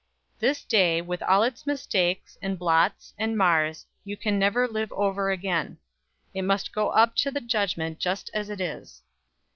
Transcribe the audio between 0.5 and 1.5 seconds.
day, with all